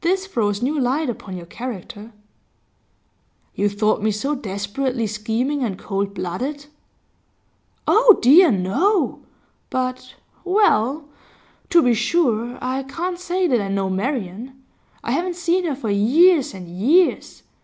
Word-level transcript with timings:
This 0.00 0.26
throws 0.26 0.60
new 0.60 0.76
light 0.80 1.08
upon 1.08 1.36
your 1.36 1.46
character.' 1.46 2.12
'You 3.54 3.68
thought 3.68 4.02
me 4.02 4.10
so 4.10 4.34
desperately 4.34 5.06
scheming 5.06 5.62
and 5.62 5.78
cold 5.78 6.14
blooded?' 6.14 6.66
'Oh 7.86 8.18
dear 8.20 8.50
no! 8.50 9.20
But 9.70 10.16
well, 10.42 11.04
to 11.70 11.80
be 11.80 11.94
sure, 11.94 12.58
I 12.60 12.82
can't 12.82 13.20
say 13.20 13.46
that 13.46 13.60
I 13.60 13.68
know 13.68 13.88
Marian. 13.88 14.64
I 15.04 15.12
haven't 15.12 15.36
seen 15.36 15.64
her 15.66 15.76
for 15.76 15.90
years 15.90 16.54
and 16.54 16.66
years. 16.66 17.44